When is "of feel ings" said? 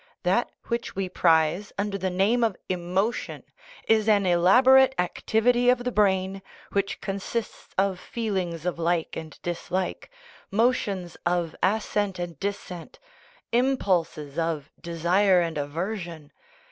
7.77-8.65